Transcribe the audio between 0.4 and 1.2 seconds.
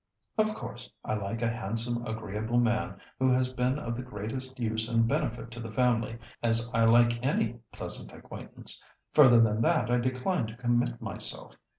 course I